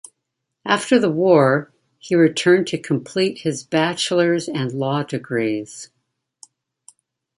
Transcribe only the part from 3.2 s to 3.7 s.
his